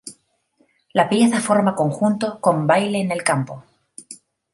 [0.93, 3.63] La pieza forma conjunto con "Baile en el campo".